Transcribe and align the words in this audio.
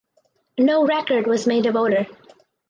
No 0.57 0.83
record 0.83 1.27
was 1.27 1.45
made 1.45 1.67
of 1.67 1.75
odour. 1.75 2.07